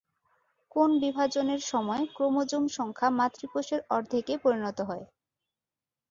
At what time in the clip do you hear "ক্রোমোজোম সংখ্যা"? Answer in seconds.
2.15-3.09